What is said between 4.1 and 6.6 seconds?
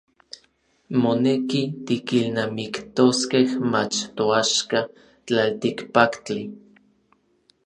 toaxka tlaltikpaktli.